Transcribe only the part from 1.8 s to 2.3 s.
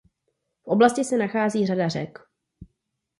řek.